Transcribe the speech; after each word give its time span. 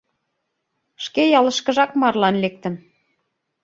Шке 1.03 1.23
ялышкыжак 1.39 1.91
марлан 2.01 2.35
лектын. 2.43 2.75